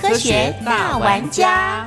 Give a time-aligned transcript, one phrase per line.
[0.00, 1.86] 科学大玩家。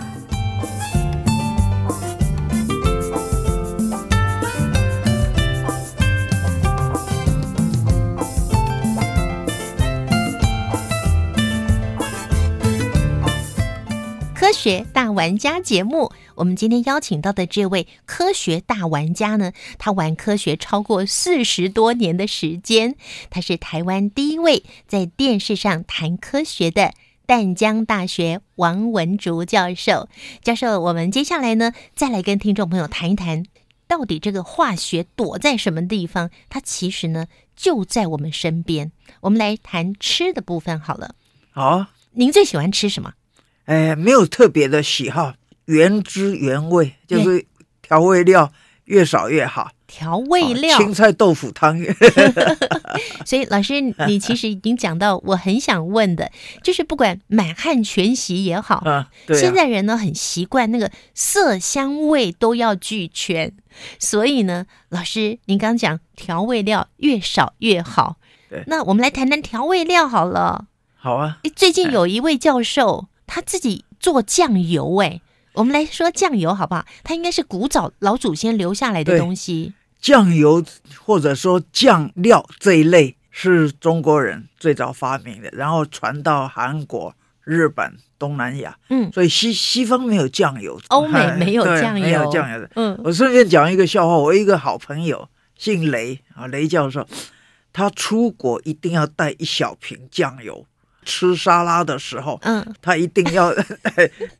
[14.35, 22.95] 科学大玩家节目，我们今天邀请到的这位科学大玩家呢，他玩科学超过四十多年的时间，
[23.31, 26.93] 他是台湾第一位在电视上谈科学的
[27.25, 30.09] 淡江大学王文竹教授。
[30.41, 33.45] 教授，我们接下来呢，再来跟听众朋友谈一谈，
[33.87, 36.29] 到底这个化学躲在什么地方？
[36.49, 38.91] 它其实呢，就在我们身边。
[39.21, 41.15] 我们来谈吃的部分好了。
[41.51, 43.13] 好，您最喜欢吃什么？
[43.65, 45.33] 哎，没有特别的喜好，
[45.65, 47.45] 原汁原味，就是
[47.81, 48.51] 调味料
[48.85, 49.71] 越少越好。
[49.93, 51.79] 调味料，青菜豆腐汤。
[53.27, 56.31] 所以老师，你其实已经讲到我很想问的，
[56.63, 63.53] 就是不管满汉全席也好，啊，对啊现在人呢很习惯那个色香味都要俱全，
[63.99, 68.15] 所以呢，老师您刚讲调味料越少越好。
[68.65, 70.65] 那我们来谈谈调味料好了。
[70.95, 75.21] 好啊，最近有一位教授，他自己做酱油，哎，
[75.53, 76.83] 我们来说酱油好不好？
[77.03, 79.73] 它应该是古早老祖先留下来的对东西。
[80.03, 80.61] 酱油
[80.99, 88.77] 或者说酱料这一类是中国人最早发明的，然后传到韩国、日本、东南亚。
[88.89, 92.69] 嗯所以西西方没有酱油，欧美哎没有对酱油没有酱油的。
[92.75, 97.07] 嗯我顺便讲一个笑话，我一个好朋友姓雷啊，雷教授，
[97.71, 100.65] 他出国一定要带一小瓶酱油，
[101.05, 103.55] 吃沙拉的时候，嗯，他一定要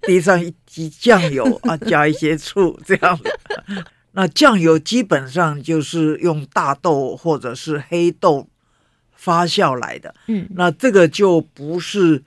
[0.02, 3.24] 滴上一滴酱油啊，加一些醋这样子。
[4.14, 8.48] 那酱油基本上就是用大豆或者是黑豆
[9.12, 12.24] 发酵来的，嗯那这个就不是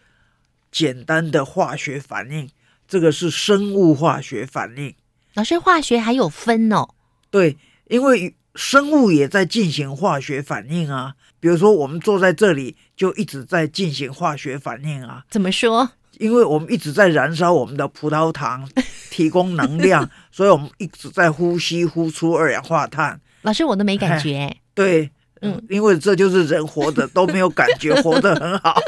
[0.71, 2.49] 简单的化学反应，
[2.87, 4.95] 这个是生物化学反应。
[5.35, 6.89] 老师，化学还有分哦。
[7.31, 7.57] 对，
[7.89, 11.15] 因为生物也在进行化学反应啊。
[11.39, 15.91] 比如说，我们坐在这里，就一直在进行化学反应啊，怎么说？
[16.19, 18.67] 因为我们一直在燃烧我们的葡萄糖，
[19.17, 23.19] 提供能量， 所以我们一直在呼吸，呼出二氧化碳。
[23.41, 24.55] 老师，我都没感觉。
[24.75, 25.11] 对，
[25.41, 28.79] 嗯，因为这就是人活着都没有感觉，活得很好，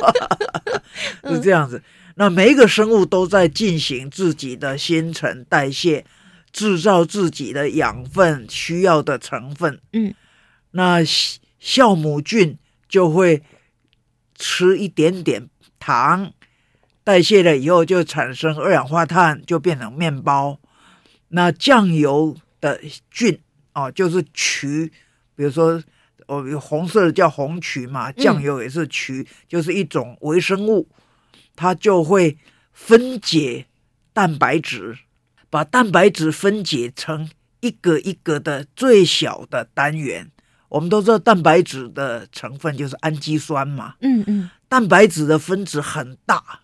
[1.25, 1.83] 是这样子。
[2.17, 6.05] 那每一个生物都在进行自己的新陈代谢，
[6.53, 9.81] 制造自己的养分需要的成分。
[9.95, 10.13] 嗯，
[10.73, 13.43] 那酵酵母菌就会
[14.35, 16.33] 吃一点点糖，
[17.09, 20.61] 代谢了以后就产生二氧化碳，就变成面包。
[21.29, 22.79] 那酱油的
[23.11, 23.41] 菌
[23.73, 24.93] 哦，就是曲，
[25.35, 25.83] 比如说
[26.27, 30.87] 哦，有红色的叫红曲嘛，酱油也是曲，就是一种微生物，
[31.57, 32.37] 它就会
[32.75, 33.65] 分解
[34.13, 34.99] 蛋白质，
[35.49, 37.31] 把蛋白质分解成
[37.61, 40.31] 一个一个的最小的单元。
[40.69, 46.61] 我们都知道蛋白质的成分就是氨基酸嘛，嗯嗯，蛋白质的分子很大，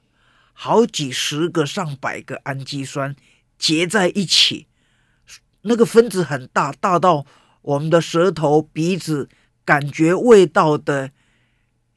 [0.54, 3.14] 好几十个、上百个氨基酸
[3.58, 4.66] 结在一起，
[5.62, 7.26] 那个分子很大，大到
[7.60, 9.28] 我们的舌头、鼻子
[9.64, 11.10] 感觉味道的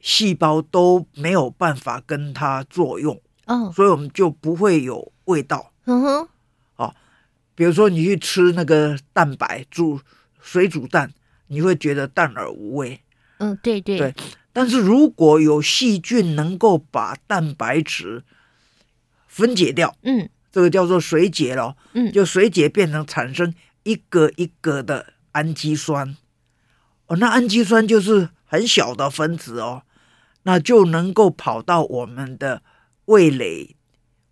[0.00, 5.72] 细胞都没有办法跟它作用，哦，所以我们就不会有味道。
[5.86, 6.28] 嗯哼，
[7.54, 10.00] 比如说你去吃那个蛋白煮
[10.40, 11.12] 水煮蛋，
[11.46, 13.00] 你会觉得淡而无味。
[13.38, 14.14] 嗯，对对对
[14.52, 18.24] 但是如果有细菌能够把蛋白质
[19.40, 20.28] 分解掉，嗯。
[20.50, 26.16] 这个叫做水解咯，嗯，就水解变成产生一个一个的氨基酸。
[27.06, 29.82] 哦，那氨基酸就是很小的分子哦，
[30.44, 32.62] 那就能够跑到我们的
[33.04, 33.76] 味蕾，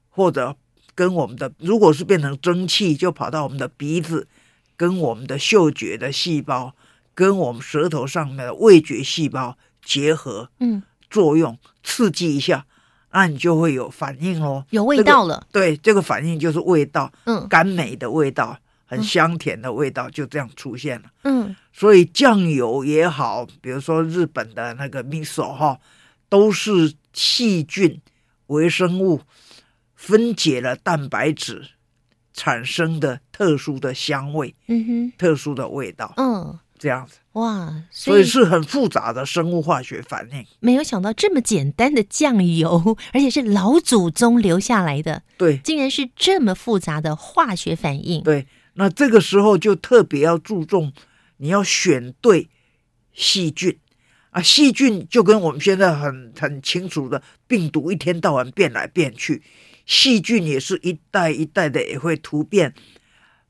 [0.09, 0.57] 或者
[0.95, 4.27] 跟我们的，如果是变成蒸汽，就跑到我们的鼻子，
[4.75, 6.75] 跟我们的嗅觉的细胞，
[7.15, 12.67] 跟我们舌头上面的味觉细胞结合嗯，作用，刺激一下，
[13.17, 14.63] 那你就会有反应咯。
[14.69, 15.47] 有味这个道了。
[15.51, 21.09] 对，这个反应就是味道，嗯甘美的味道，很香甜的味道，就这样出现了。
[21.25, 25.79] 嗯所以酱油也好，比如说日本的那个 miso 哈，
[26.29, 28.01] 都是细菌、
[28.49, 29.23] 微生物
[29.95, 31.71] 分解了蛋白质
[32.35, 40.47] 产生的特殊的香味、嗯哼，特殊的味道，嗯，这样子，哇，所以是很复杂的生物化学反应。
[40.61, 48.23] 没有想到这么简单的酱油， 而且是老祖宗留下来的，对竟然是这么复杂的化学反应。
[48.23, 50.95] 对，那这个时候就特别要注重，
[51.37, 52.49] 你要选对
[53.13, 53.79] 细菌
[54.31, 59.43] 啊，细菌就跟我们现在很很清楚的病毒一天到晚变来变去，
[59.85, 62.73] 细菌也是一代一代的也会突变。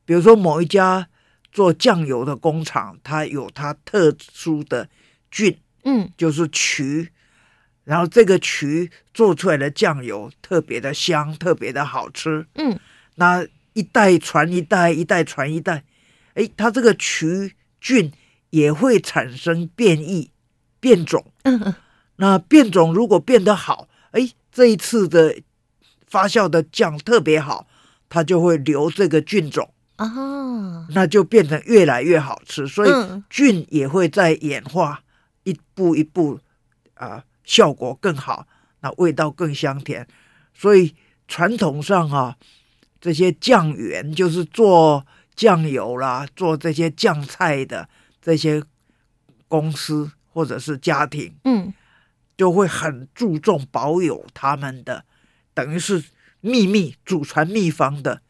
[0.05, 1.09] 比如说某一家
[1.56, 4.91] 做酱油的工厂，它有它特殊的
[5.31, 7.11] 菌，嗯就是渠，
[7.85, 12.47] 然后这个渠做出来的酱油特别的香，特别的好吃。
[12.56, 12.79] 嗯，
[13.14, 15.82] 那一代传一代，一代传一代，
[16.35, 18.12] 哎，它这个曲菌
[18.50, 20.31] 也会产生变异、
[20.79, 21.32] 变种。
[21.44, 21.75] 嗯嗯，
[22.17, 25.35] 那变种如果变得好，哎，这一次的
[26.06, 27.67] 发酵的酱特别好，
[28.11, 32.67] 它就会留这个菌种，啊，那就变成越来越好吃。
[32.67, 35.03] 所以嗯菌也会在演化，
[35.45, 36.39] 一步一步
[36.95, 38.47] 啊、效果更好，
[38.81, 40.07] 那味道更香甜。
[40.55, 40.95] 所以
[41.29, 42.37] 传统上啊，
[43.01, 47.89] 这些酱园就是做酱油啦，做这些酱菜的
[48.23, 48.63] 这些
[49.49, 51.73] 公司或者是家庭，嗯
[52.37, 55.05] 就会很注重保有他们的，
[55.55, 56.05] 等于是
[56.41, 58.21] 秘密祖传秘方的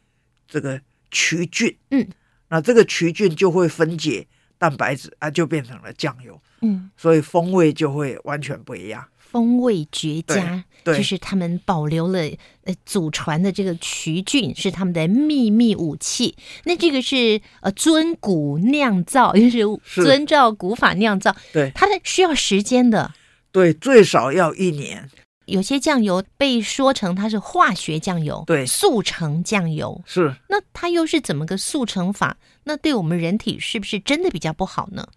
[0.47, 0.81] 这个
[1.17, 1.75] 曲菌。
[1.89, 2.07] 嗯，
[2.49, 4.27] 那这个曲菌就会分解
[4.59, 9.03] 蛋白质啊，就变成了酱油，嗯，所以风味就会完全不一样。
[9.17, 12.19] 风味绝佳，对对就是他们保留了
[12.63, 16.35] 呃祖传的这个曲菌是他们的秘密武器。
[16.63, 19.41] 那这个是呃尊古酿造，就
[19.83, 23.13] 是是遵照古法酿造，对它的需要时间的。
[23.51, 25.09] 对，最少要一年。
[25.47, 30.01] 有些酱油被说成它是化学酱油，对速成酱油。
[30.05, 32.37] 是，那它又是怎么个速成法？
[32.65, 35.07] 那对我们人体是不是真的比较不好呢？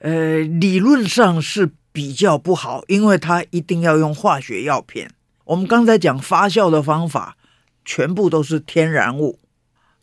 [0.00, 5.10] 呃，理论上是比较不好，因为它一定要用化学药片。
[5.44, 7.36] 我们刚才讲发酵的方法，
[7.84, 9.38] 全部都是天然物，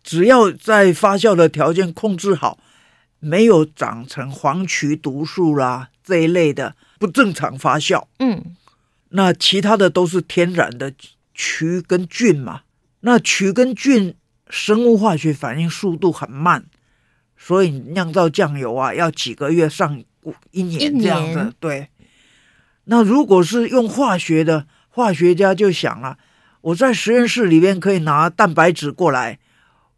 [0.03, 2.59] 只要在发酵的条件控制好，
[3.19, 8.55] 没有长成黄曲毒素啦这一类的不正常发酵，嗯
[9.11, 10.93] 那其他的都是天然的
[11.33, 12.61] 曲跟菌嘛。
[13.01, 14.15] 那曲跟菌
[14.49, 16.65] 生物化学反应速度很慢，
[17.37, 20.03] 所以酿造酱油啊要几个月上
[20.51, 21.53] 一年这样年子。
[21.59, 21.89] 对。
[22.85, 26.17] 那如果是用化学的，化学家就想了，
[26.61, 29.39] 我在实验室里面可以拿蛋白质过来，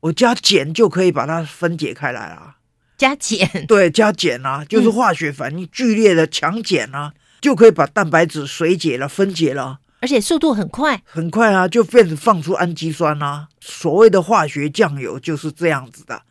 [0.01, 2.57] 我加碱就可以把它分解开来了。
[2.97, 3.65] 加碱。
[3.67, 7.13] 对，加碱啊，就是化学反应剧烈的强碱啊，
[7.43, 11.03] 就可以把蛋白质水解了、分解了，而且速度很快。
[11.03, 13.49] 很快啊，就变成放出氨基酸啊。
[13.59, 16.21] 所谓的化学酱油就是这样子的，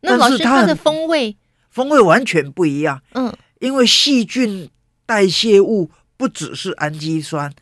[0.00, 1.36] 那老师，它的但是它很风味，
[1.68, 3.30] 风味完全不一样，嗯。
[3.58, 4.70] 因为细菌
[5.04, 7.52] 代谢物不只是氨基酸，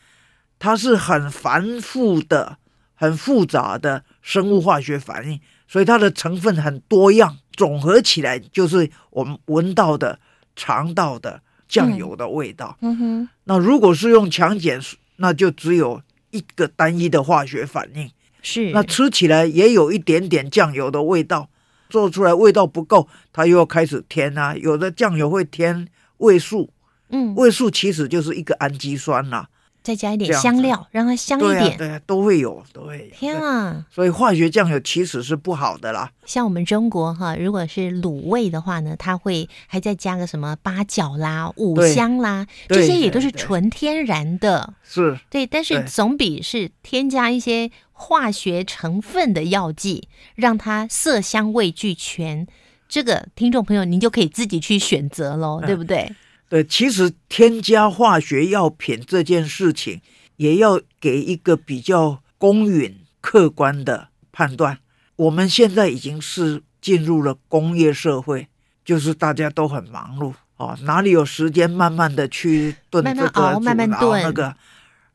[0.61, 2.59] 它是很繁复的、
[2.95, 10.21] 很复杂的生物化学反应，所以它的成分很多样，总合起来就是我们闻到的、
[10.55, 12.77] 尝到的酱油的味道。
[12.83, 14.79] 嗯哼，那如果是用强碱，
[15.17, 16.03] 那就只有
[16.33, 18.11] 一个单一的化学反应，
[18.43, 21.49] 是那吃起来也有一点点酱油的味道。
[21.89, 24.55] 做出来味道不够，它又要开始添啊。
[24.55, 26.71] 有的酱油会添味素，
[27.09, 29.49] 嗯，味素其实就是一个氨基酸啦、
[29.91, 31.79] 再加一点香料，让它香一对啊，点。
[31.79, 33.17] 对啊，都会有，都会有。
[33.17, 33.37] 天！
[33.37, 33.85] 啊！
[33.91, 36.13] 所以化学酱油其实是不好的啦。
[36.25, 44.75] 像我们中国哈，如果是卤味的话呢，它会还再加个什么八角啦、五香啦，这些也都是纯天然的。
[44.85, 52.47] 是，对，但是总比是添加一些化学成分的药剂，让它色香味俱全。
[52.89, 56.13] 这个听众朋友，您就可以自己去选择喽，嗯对不对？
[56.51, 56.63] 对。
[56.63, 60.03] 其实添加化学药品这件事情，
[60.37, 64.81] 也要给一个比较公允、客观的判断。
[65.17, 68.49] 我们现在已经是进入了工业社会，
[68.85, 74.57] 就是大家都很忙碌哦，哪里有时间慢慢的去炖慢这个、慢熬慢熬那炖个，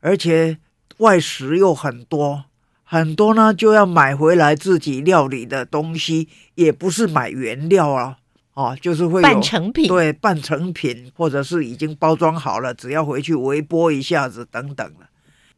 [0.00, 0.58] 而且
[0.98, 2.44] 外食又很多，
[2.84, 8.18] 很多呢就要买回来自己料理的东西，也不是买原料啊，
[8.56, 15.10] 哦，就是会有半成品，对半成品，或者是已经包装好了，只要回去微波一下子等等了。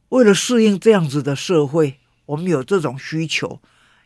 [0.09, 3.61] 为了适应这样子的社会，我们有这种需求，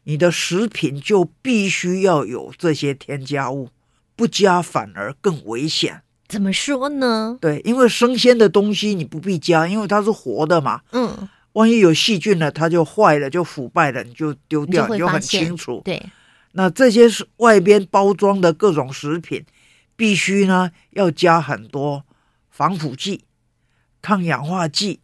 [0.05, 3.71] 你的食品就必须要有这些添加物，
[4.15, 6.03] 不加反而更危险。
[6.29, 7.39] 怎么说呢？
[7.41, 10.83] 对，因为生鲜的东西你不必加，因为它是活的嘛。
[10.93, 15.81] 嗯，万一有细菌了，它就坏了，就腐败了，你就丢掉，你就你就很清楚。
[15.85, 16.03] 对，
[16.53, 19.45] 那这些是外边包装的各种食品，
[19.97, 22.05] 必须呢要加很多
[22.51, 23.25] 防腐剂、
[24.01, 25.01] 抗氧化剂，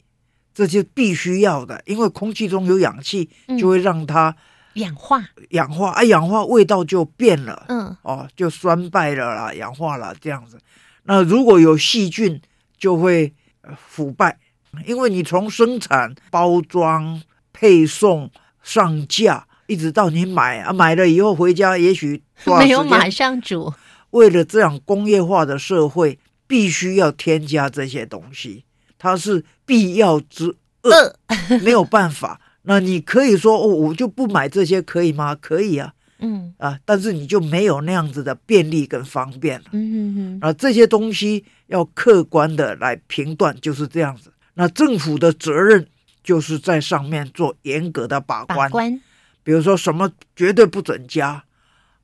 [0.55, 4.37] 这些必须要的，因为空气中有氧气，嗯就会让它
[4.75, 10.61] 氧化，氧化，啊，氧化味道就变了，嗯哦，就酸败了啦，氧化了这样子。
[11.05, 12.41] 那如果有细菌，
[12.77, 14.39] 就会呃腐败，
[14.87, 18.31] 因为你从生产、包装、配送、
[18.63, 22.21] 上架，一直到你买啊，买了以后回家，也许
[22.59, 23.73] 没有马上煮，
[24.11, 28.65] 为了这样工业化的社会，必须要添加这些东西，
[28.99, 31.15] 它是必要之恶，
[31.63, 32.41] 没有办法。
[32.63, 35.35] 那你可以说哦，我就不买这些，可以吗？
[35.35, 39.67] 可以啊，嗯啊，但是你就没有那样子的便利跟方便了。
[39.73, 44.33] 嗯嗯嗯，啊，这些东西要客观的来评断，就是这样子。
[44.55, 45.87] 那政府的责任
[46.25, 49.01] 就是在上面做严格的把关，把关，
[49.49, 51.43] 比如说什么绝对不准加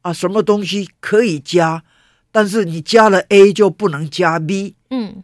[0.00, 1.84] 啊，什么东西可以加，
[2.32, 5.22] 但是你加了 A 就不能加 B，嗯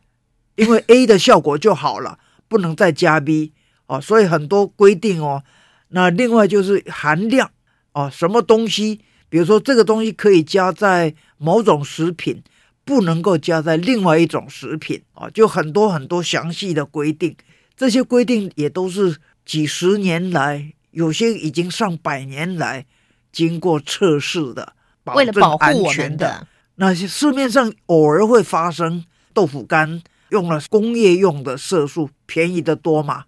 [0.56, 3.54] 因为 A 的效果就好了，不能再加 B
[3.86, 5.42] 哦，所以很多规定哦。
[5.88, 7.50] 那另外就是含量
[7.94, 9.00] 哦，什么东西，
[9.30, 12.42] 比如说这个东西可以加在某种食品，
[12.84, 17.34] 不能够加在另外一种食品啊、哦，就很多很多详细的规定。
[17.74, 22.86] 这些规定也都是几十年来，有些已经上百年来
[23.32, 24.74] 经过测试的，
[25.14, 26.28] 为了保护我全的。
[26.28, 33.24] 们的，那些市面上偶尔会发生豆腐干用了工业用的色素，便宜的多嘛？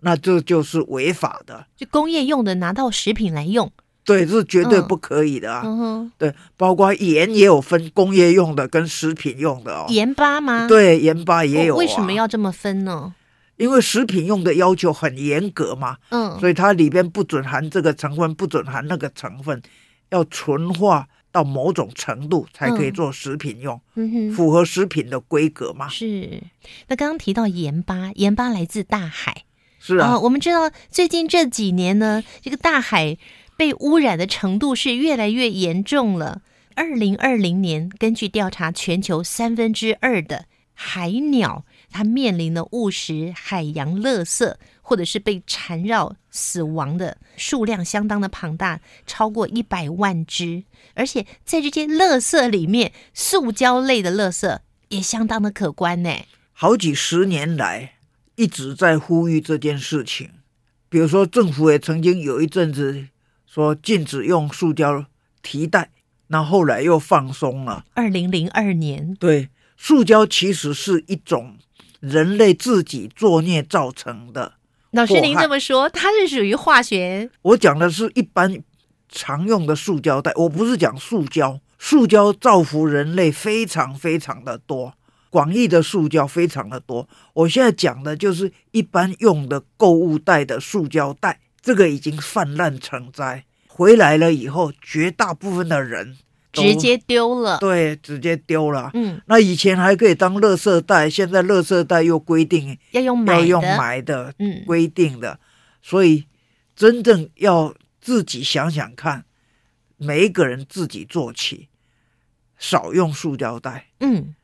[0.00, 3.72] 那这就是违法的，就工业用的拿到食品来用，
[4.04, 5.62] 对，这是绝对嗯不可以的啊。
[5.64, 9.86] 嗯哼，对，包括盐也有分工业用的跟食品用的哦。
[9.88, 10.66] 盐巴吗？
[10.68, 12.12] 对，盐巴也有、为什么？
[12.12, 13.14] 要这么分呢？
[13.56, 19.62] 因为食品用的要求很严格嘛，嗯，所以它里边不准含这个成分，不准含那个成分，
[20.10, 25.88] 要纯化到某种程度才可以嗯做食品用，嗯，符合食品的规格嘛。
[25.88, 26.42] 是。
[26.88, 29.44] 那刚刚提到盐巴，盐巴来自大海
[29.78, 33.16] 是啊，我们知道最近这几年呢，这个大海
[33.56, 36.42] 被污染的程度是越来越严重了。
[36.74, 50.64] 二零二零年，根据调查，全球三分之二的海鸟，它面临的误食海洋垃圾，或者是被缠绕死亡的数量相当的庞大，超过一百万只。
[50.94, 56.10] 而且在这些垃圾里面，塑胶类的垃圾也相当的可观呢。
[56.52, 57.94] 好几十年来
[58.36, 60.30] 一直在呼吁这件事情。
[60.88, 63.08] 比如说，政府也曾经有一阵子
[63.46, 65.06] 说禁止用塑胶
[65.42, 65.90] 提袋，
[66.28, 67.84] 那后来又放松了。
[67.94, 71.56] 二零零二年，对，塑胶其实是一种
[72.00, 74.54] 人类自己作孽造成的。
[74.92, 78.62] 老师您这么说，它是属于化学我讲的是一般
[79.08, 81.60] 常用的塑胶袋，我不是讲塑胶。
[81.78, 84.94] 塑胶造福人类非常非常的多，
[85.28, 87.06] 广义的塑胶非常的多。
[87.34, 93.44] 我现在讲的就是一般用的购物袋的塑胶袋，这个已经泛滥成灾。
[93.66, 97.58] 回来了以后，绝大部分的人都直接丢了。
[97.58, 98.90] 对直接丢了。
[98.94, 105.38] 嗯，那以前还可以当垃圾袋，现在垃圾袋又规定要用买的，要用买的嗯，规定的，
[105.82, 106.24] 所以
[106.74, 109.24] 真正要自己想想看，
[109.96, 111.68] 每一个人自己做起，
[112.58, 113.88] 少用塑胶袋。
[114.00, 114.34] 嗯，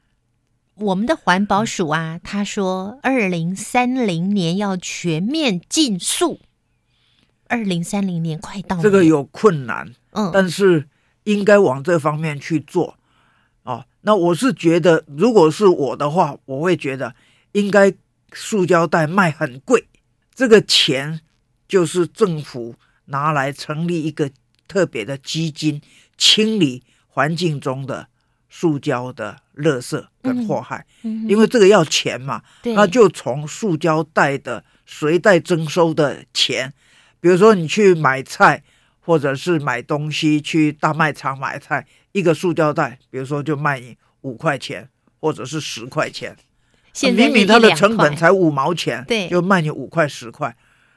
[0.77, 6.41] 我们的环保署啊，他说二零三零年要全面禁塑。
[7.53, 10.89] 二零三零年快到了，这个有困难，嗯但是
[11.25, 12.97] 应该往这方面去做。
[13.63, 17.15] 哦，那我是觉得，如果是我的话，我会觉得
[17.53, 17.93] 应该
[18.33, 19.87] 塑胶袋卖很贵，
[20.35, 21.21] 这个钱
[21.69, 22.75] 就是政府
[23.07, 24.31] 拿来成立一个
[24.67, 25.83] 特别的基金，
[26.17, 28.09] 清理环境中的
[28.49, 36.73] 塑胶的垃圾跟祸害，嗯因为这个要钱嘛，那就从塑胶袋的随袋征收的钱，
[37.21, 38.63] 比如说你去买菜
[39.01, 44.89] 或者是买东西，去大卖场买菜，一个塑胶袋，比如说就卖你五块钱
[45.21, 46.37] 或者是十块钱，
[46.93, 50.55] 现在明明它的成本才五毛钱，对就卖你五块十块，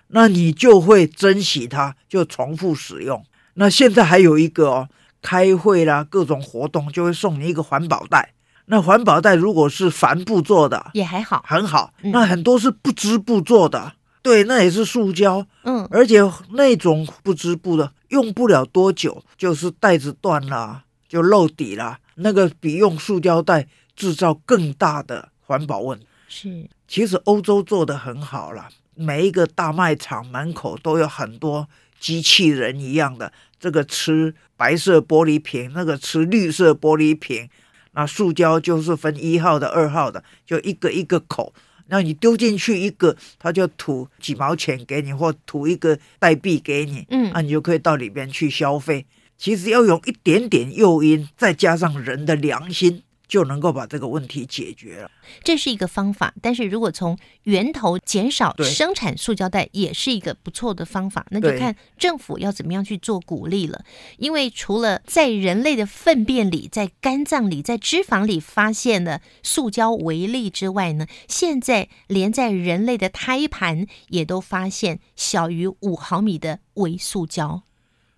[0.07, 3.23] 那你就会珍惜它，就重复使用。
[3.55, 4.89] 那现在还有一个哦，
[5.21, 8.33] 开会啦，各种活动就会送你一个环保袋。
[8.65, 11.93] 那环保袋如果是帆布做的，也还好，很好。
[12.01, 16.19] 嗯那很多是不织布做的，对，那也是塑胶，嗯，而且
[16.53, 21.99] 那种不织布的用不了多久，就是袋子断了，就漏底了。
[22.15, 26.07] 那个比用塑胶袋制造更大的环保问题。
[26.29, 31.67] 是，其实欧洲做的很好了，每一个大卖场门口都有很多
[31.99, 37.49] 机器人一样的，这个吃白色玻璃瓶，那个吃绿色玻璃瓶，
[37.91, 41.53] 那塑胶就是分一号的、二号的，就一个一个口。
[41.87, 49.05] 那你丢进去一个，他就吐几毛钱给你，或吐一个代币给你，嗯那你就可以到里边去消费。
[49.37, 55.09] 其实要用一点点诱因，再加上人的良心，就能够把这个问题解决了。
[55.43, 61.25] 这是一个方法，但是如果从源头减少生产塑胶袋，也是一个不错的方法。
[61.31, 63.83] 那就看政府要怎么样去做鼓励了。
[64.17, 77.63] 因为除了在人类的粪便里、在肝脏里、在脂肪里发现了塑胶微粒之外呢，现在连在人类的胎盘也都发现小于五毫米的微塑胶，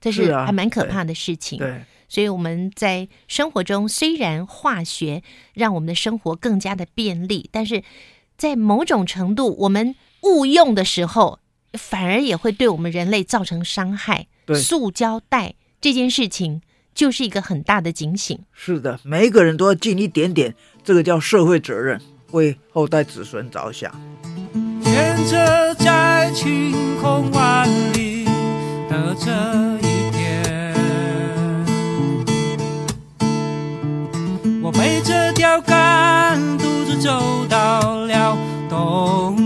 [0.02, 1.58] 这是还蛮可怕的事情。
[1.58, 7.84] 对，所以我们在生活中虽然化学让我们的生活更加的便利，但是
[8.38, 11.40] 在某种程度我们误用的时候，
[11.74, 14.28] 反而也会对我们人类造成伤害。
[14.46, 16.62] 对塑胶袋这件事情
[16.94, 18.40] 就是一个很大的警醒。
[18.54, 22.00] 是的，每一个人都要尽一点点，这个叫社会责任，
[22.32, 23.92] 为后代子孙着想。
[24.84, 26.72] 天着在晴
[27.02, 28.26] 空万里
[28.88, 29.85] 的这
[34.78, 38.38] 背着钓竿，独自走到了
[38.70, 39.45] 东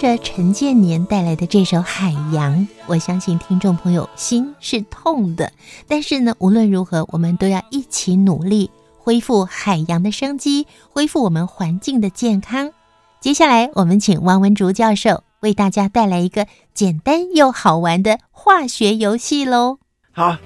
[0.00, 5.52] 着陈建年带来的这首《海洋》，我相信听众朋友心是痛的。
[5.86, 12.72] 但是呢，无论如何，我们都要一起努力，恢复海洋的生机，恢复我们环境的健康。
[13.20, 19.80] 接下来，我们请王文竹教授为大家带来一个简单又好玩的化学游戏喽。
[20.12, 20.38] 好，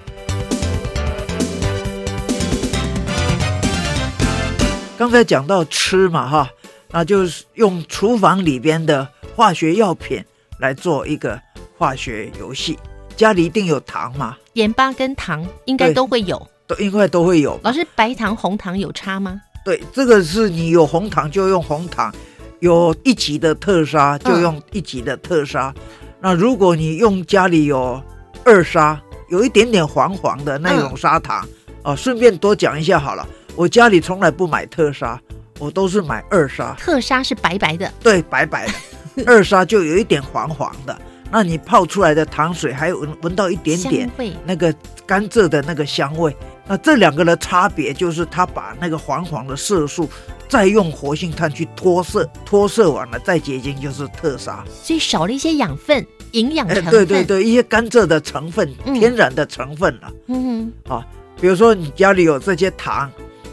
[4.98, 6.50] 刚才讲到吃嘛，哈，
[6.94, 10.24] 那就是用厨房里边的化学药品
[10.60, 11.36] 来做一个
[11.76, 12.78] 化学游戏。
[13.16, 16.40] 家里一定有糖嘛，盐巴跟糖应该都会有。
[16.68, 17.58] 都应该都会有。
[17.64, 19.40] 老师，白糖、红糖有差吗？
[19.64, 22.14] 对，这个是你有红糖就用红糖，
[22.60, 25.74] 有一级的特砂就用一级的特砂。
[26.20, 28.00] 那如果你用家里有
[28.44, 31.44] 二砂，有一点点黄黄的那种砂糖，
[31.82, 33.26] 哦，顺便多讲一下好了，
[33.56, 35.20] 我家里从来不买特砂，
[35.58, 40.98] 我都是买二砂，特砂是白白的，对，白白的， 二砂就有一点黄黄的。
[41.30, 44.08] 那你泡出来的糖水还有闻闻到一点点
[44.44, 44.72] 那个
[45.04, 46.36] 甘蔗的那个香味。
[46.66, 50.08] 那这两个的差别就是，它把那个黄黄的色素
[50.48, 54.64] 再用活性炭去脱色，脱色完了再结晶就是特砂。
[54.82, 56.92] 所以少了一些养分、营养哎成分。
[56.92, 60.12] 对对对，一些甘蔗的成分，嗯天然的成分了。
[60.28, 61.04] 嗯哼。
[61.40, 63.10] 比如说你家里有这些糖，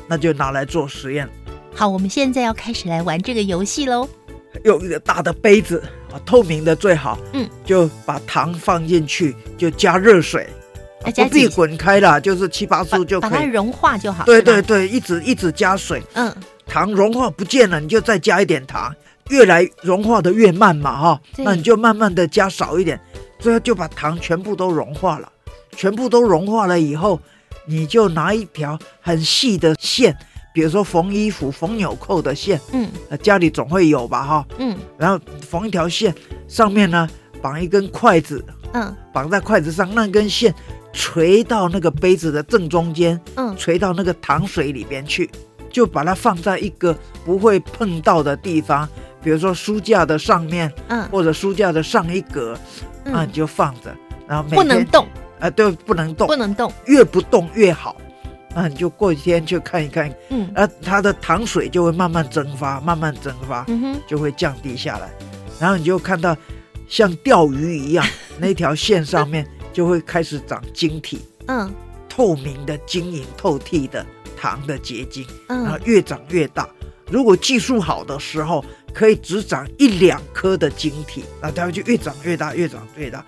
[0.08, 1.28] 那就拿来做实验。
[1.74, 4.08] 好，我们现在要开始来玩这个游戏喽。
[4.66, 5.82] 用一个大的杯子
[6.12, 7.18] 啊，透明的最好。
[7.34, 10.48] 嗯，就把糖放进去，就加热水，
[11.04, 13.30] 不必滚开了，就是七八把速就可以。
[13.32, 14.26] 把它融化就好。
[14.26, 16.34] 对对，对，一直一直加水，嗯，
[16.68, 18.94] 糖融化不见了，你就再加一点糖，
[19.30, 23.00] 越来融化的越慢嘛，哈，对那你就慢慢的加少一点，
[23.40, 25.32] 最后就把糖全部都融化了，
[25.76, 27.20] 全部都融化了以后，
[27.66, 30.16] 你就拿一条很细的线，
[30.54, 32.90] 比如说缝衣服、缝纽扣的线，嗯。
[33.10, 34.78] 呃，家里总会有吧，哈，嗯。
[34.98, 36.14] 然后缝一条线，
[36.48, 37.08] 上面呢
[37.42, 38.96] 绑一根筷子，嗯。
[39.14, 40.54] 绑在筷子上，那根线
[40.94, 43.56] 垂到那个杯子的正中间，嗯。
[43.56, 45.30] 垂到那个糖水里边去，
[45.70, 48.88] 就把它放在一个不会碰到的地方，
[49.24, 51.08] 比如说书架的上面，嗯。
[51.10, 52.58] 或者书架的上一格，
[53.06, 53.96] 那嗯你，就放着，
[54.28, 55.08] 然后每天，不能动，
[55.40, 56.28] 啊、对，不能动。
[56.28, 56.72] 不，能动。
[56.86, 57.96] 越不动越好。
[58.56, 60.52] 那你就过几天去看一看，嗯。
[60.54, 65.10] 啊，它的糖水就会慢慢蒸发，慢慢蒸发，嗯哼，就会降低下来，
[65.60, 66.36] 然后你就看到
[66.88, 68.06] 像钓鱼一样，
[68.38, 71.72] 那条线上面就会开始长晶体，嗯。
[72.10, 75.64] 透明的、晶莹透剔的糖的结晶，嗯。
[75.64, 76.68] 然后嗯越长越大。
[77.10, 83.24] 如果技术好的时候，可以只长一两颗的晶体，那它就越长越大，越长越大。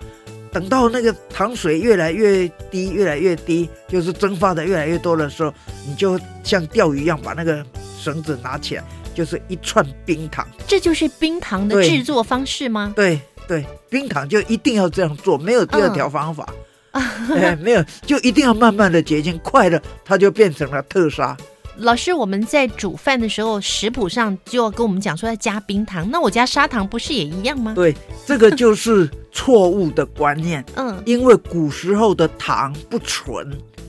[0.54, 5.52] 等到那个糖水越来越低，越来越低，就是蒸发的越来越多的时候，
[5.84, 7.66] 你就像钓鱼一样把那个
[7.98, 10.46] 绳子拿起来，就是一串冰糖。
[10.64, 12.92] 这就是冰糖的制作方式吗？
[12.94, 16.48] 对对，冰糖就一定要这样做，没有第二条方法。
[17.34, 21.36] 哎，没有，就一定要慢慢的结晶，快了它就变成了特砂。
[21.78, 27.72] 老师，我们在煮饭的时候，食谱上就要跟我们讲说要加冰糖，那我加砂糖不是也一样吗？
[27.74, 27.92] 对，
[28.24, 33.46] 这个就是错误的观念，嗯，因为古时候的糖不纯，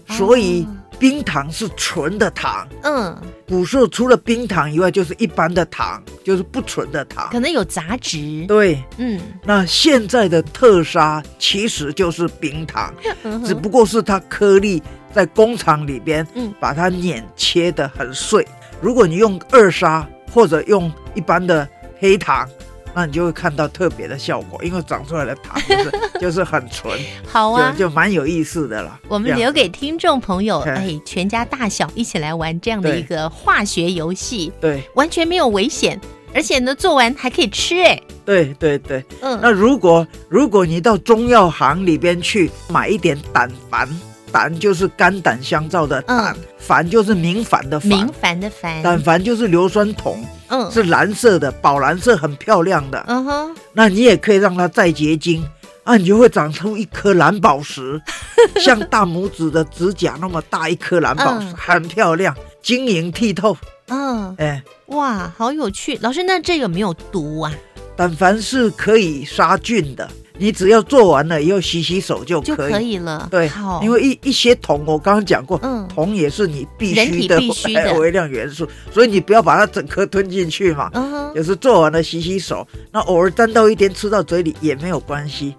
[0.10, 2.67] 所以冰糖是纯的糖。
[2.81, 3.15] 嗯，
[3.47, 7.29] 古时候除了冰糖以外，就是一般的糖，就是不纯的糖。
[7.31, 8.43] 可能有杂质。
[8.47, 12.91] 对，嗯，那现在的特砂其实就是冰糖，
[13.23, 14.81] 嗯只不过是它颗粒
[15.13, 18.45] 在工厂里边，嗯把它碾切的很碎。
[18.81, 22.49] 如果你用二砂或者用一般的黑糖，
[22.95, 27.75] 那你就会看到特别的效果，因为长出来的糖就是就是很纯， 好啊。
[27.77, 28.97] 就，就蛮有意思的了。
[29.10, 34.81] 我们留给听众朋友，哎哎，全家大小一起来玩这样的一个化学游戏，对。
[34.95, 35.99] 完全没有危险，
[36.34, 39.03] 而且呢，做完还可以吃，哎，对对对。
[39.21, 43.88] 嗯，那如果如果你到中药行里边去买一点胆矾，
[44.31, 50.23] 胆就是肝胆相照的胆，矾就是明矾的明，矾的矾，胆矾就是硫酸铜，
[50.56, 53.04] 嗯，是蓝色的，宝蓝色，很漂亮的。
[53.08, 55.46] 嗯哼，那你也可以让它再结晶，
[55.84, 58.02] 啊，你就会长出一颗蓝宝石，
[58.63, 63.58] 像大拇指的指甲那么大一颗蓝宝石，嗯很漂亮，晶莹剔透。
[63.88, 67.54] 嗯，哎，哇，好有趣，老师，那这有没有毒啊？
[67.96, 72.56] 但凡是可以杀菌的，你只要做完了以后洗洗手就可以。
[72.56, 80.91] 就可以了，对好，，因为一一些铜，我刚刚讲过，嗯铜也是你必须的必须的 微量元素，所以你不要把它整颗吞进去嘛。
[81.36, 85.54] 有时做完了洗洗手，那偶尔沾到一点吃到嘴里也没有关系。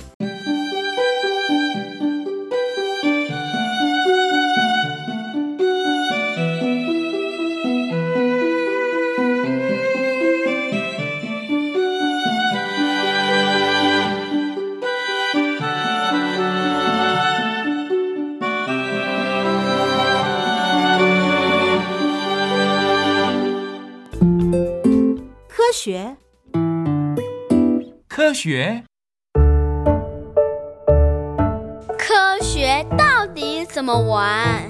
[28.26, 28.82] 科学，
[31.96, 34.68] 科学到底怎么玩？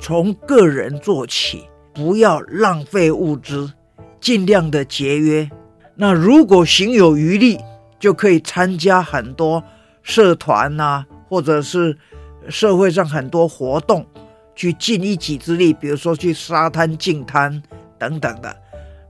[0.00, 3.72] 从个人做起，不要浪费物资，
[4.20, 5.50] 尽量的节约。
[5.96, 7.58] 那如果行有余力，
[7.98, 9.64] 就可以参加很多
[10.04, 11.98] 社团呐、或者是
[12.48, 14.06] 社会上很多活动，
[14.62, 17.60] 去尽一己之力，比如说去沙滩净滩
[17.98, 18.56] 等等的。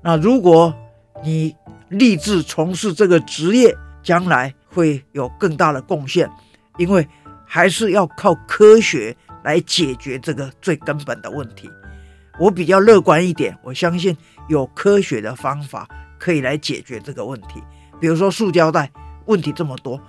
[0.01, 0.75] 那如果
[1.23, 1.55] 你
[1.91, 6.27] 立志从事这个职业，将来会有更大的贡献，
[6.79, 7.07] 因为
[7.45, 11.69] 还是要靠科学来解决这个最根本的问题。
[12.41, 14.17] 我比较乐观一点，我相信
[14.49, 15.87] 有科学的方法
[16.19, 17.63] 可以来解决这个问题。
[18.01, 18.91] 比如说塑胶袋
[19.27, 20.01] 问题这么多，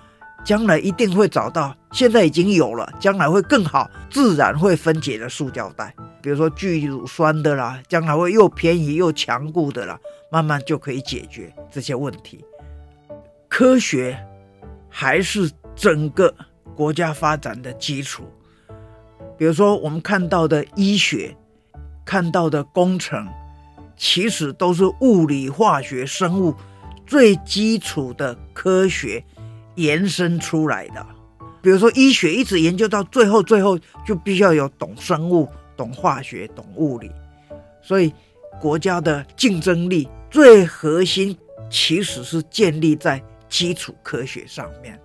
[0.43, 5.93] 将来一定会找到，现在已经有了，将来会更好，自然会分解的塑胶袋。
[6.21, 9.99] 比如说聚乳酸的啦，将来会又便宜又强固的啦，
[10.31, 12.43] 慢慢就可以解决这些问题。
[13.47, 14.17] 科学
[14.89, 16.33] 还是整个
[16.75, 18.23] 国家发展的基础。
[19.37, 21.35] 比如说，我们看到的医学，
[22.05, 23.27] 看到的工程，
[23.97, 26.53] 其实都是物理、化学、生物
[27.05, 29.23] 最基础的科学
[29.75, 31.05] 延伸出来的。
[31.61, 37.09] 比如说，医学一直研究到最后，最后就必须要有懂生物、懂化学、懂物理。
[37.81, 38.13] 所以，
[38.59, 41.37] 国家的竞争力最核心
[41.69, 44.99] 其实是建立在基础科学上面。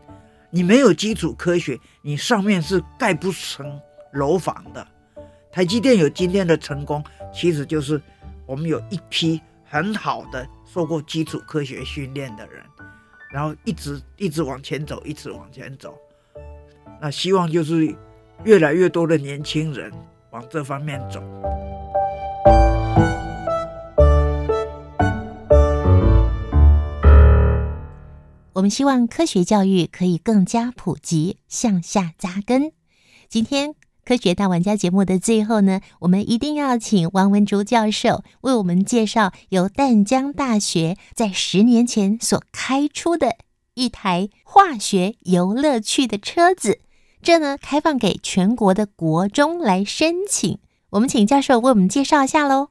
[0.51, 3.81] 你没有基础科学，你上面是盖不成
[4.13, 4.87] 楼房的。
[5.53, 8.01] 台积电有今天的成功，其实就是
[8.47, 12.63] 我们有一批很好的受过基础科学训练的人，
[13.31, 15.99] 然后一直一直往前走，一直往前走。
[17.01, 17.95] 那希望就是
[18.45, 19.93] 越来越多的年轻人
[20.31, 21.23] 往这方面走。
[28.55, 32.73] 我们希望科学教育可以更加普及，向下扎根。
[33.29, 33.75] 今天
[34.09, 43.37] 科学大玩家节目的最后呢，我们一定要请王文竹教授为我们介绍由淡江大学在十年前所开出的
[43.75, 46.79] 一台化学游乐趣的车子。
[47.21, 50.59] 这呢开放给全国的国中来申请。
[50.89, 52.71] 我们请教授为我们介绍一下喽。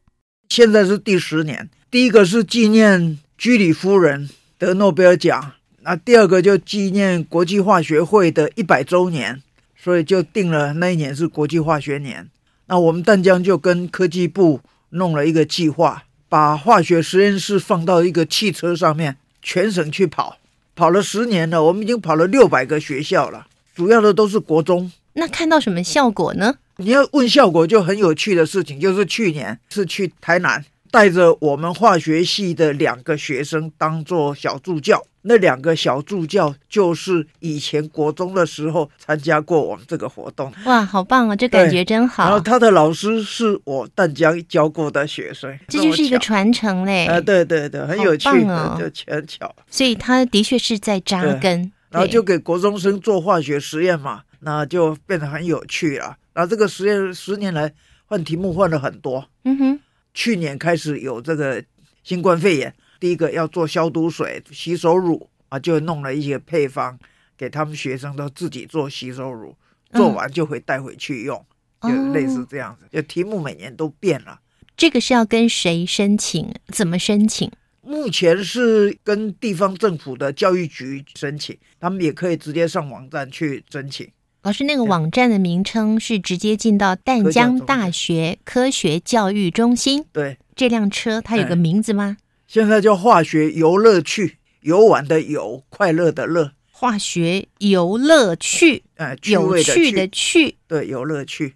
[0.50, 9.44] 现在是第十年，第一个是纪念居里夫人得诺贝尔奖，那第二个就纪念国际化学会的一百周年，
[9.82, 12.28] 所以就定了那一年是国际化学年。
[12.66, 14.60] 那我们淡江就跟科技部
[14.90, 20.38] 弄了一个计划，把化学实验室放到一个汽车上面，全省去跑，
[20.76, 24.92] 跑了十年了，我们已经跑了六百个学校了，主要的都是国中。
[25.14, 26.56] 那看到什么效果呢？
[26.78, 35.04] 你要问效果，就很有趣的事情，就是去年是去台南，带着我们化学系的两个学生当做小助教。
[35.30, 40.50] 那两个小助教就是以前国中的时候参加过我们这个活动。
[40.66, 41.36] 哇，好棒啊！
[41.36, 42.24] 这感觉真好。
[42.24, 47.06] 然后他的老师是我淡江教过的学生，这就是一个传承嘞。
[47.08, 49.54] 啊，对对对，很有趣，哦，就很巧。
[49.70, 56.16] 所以他的确是在扎根，然后就给国中生做化学实验嘛，那就变得很有趣了。
[56.32, 57.74] 然后这个实验十年来
[58.06, 59.28] 换题目换了很多。
[59.44, 59.80] 嗯哼，
[60.18, 61.64] 去年开始有这个
[62.04, 62.74] 新冠肺炎。
[63.00, 66.98] 第一个要做消毒水、洗手乳啊，就弄了一些配方
[67.38, 69.56] 给他们学生都自己做洗手乳，
[69.92, 71.46] 做完就会带回去用，
[71.84, 72.88] 就类似这样子。
[72.92, 74.40] 就题目每年都变了。
[74.76, 76.52] 这个是要跟谁申请？
[76.70, 77.52] 怎么申请？
[77.82, 84.10] 目前是跟地方政府的教育局申请，他们也可以直接上网站去申请。
[84.48, 90.06] 老师，那个网站的名称是直接进到淡江大学科学教育中心。
[90.14, 92.16] 对，这辆车它有个名字吗？
[92.48, 101.56] 现在叫化学游乐趣，游玩的游，快乐的乐，化学游乐趣，呃，有趣的趣，对，游乐趣。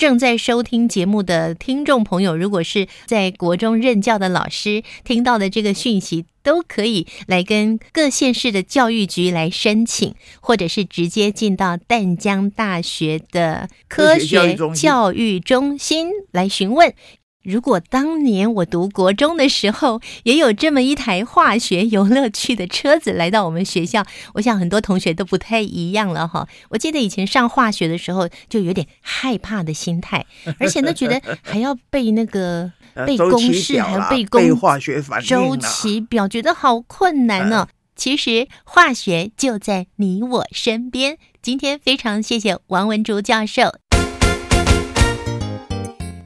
[0.00, 16.94] 正在收听节目的听众朋友，如果是在国中任教的老师，听到的这个讯息，都可以来跟各县市的教育局来申请，或者是直接进到淡江大学的科学教育中心来询问。
[17.42, 26.46] 如果当年我读国中的时候，也有这么一台化学游乐区的车子来到我们学校， 我想很多同学都不太一样了哈。
[26.68, 30.26] 我记得以前上化学的时候，就有点害怕的心态，
[30.60, 32.70] 而且呢，觉得还要背那个
[33.06, 37.68] 背公式，还要背公化学反应周期表，觉得好困难呢。
[37.96, 41.16] 其实化学就在你我身边。
[41.40, 43.89] 今天非常谢谢王文竹教授。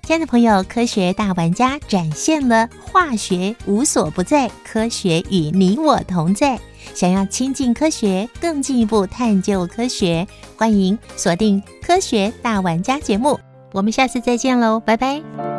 [0.07, 6.61] 亲爱的朋友，科学大玩家展现了化学无所不在，科学与你我同在。
[6.95, 13.41] 想要亲近科学，更进一步探究科学，欢迎锁定《科学大玩家》节目。
[13.73, 15.54] 我们下次再见喽，拜拜。